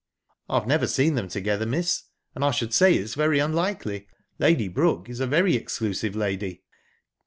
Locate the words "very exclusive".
5.27-6.15